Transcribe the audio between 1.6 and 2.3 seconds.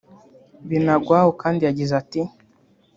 yagize ati